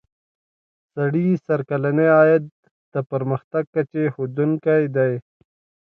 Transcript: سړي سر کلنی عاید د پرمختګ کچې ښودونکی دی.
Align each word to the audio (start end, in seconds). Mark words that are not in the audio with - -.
سړي 0.93 1.27
سر 1.45 1.59
کلنی 1.69 2.07
عاید 2.17 2.43
د 2.93 2.95
پرمختګ 3.11 3.63
کچې 3.75 4.03
ښودونکی 4.13 4.83
دی. 4.95 5.13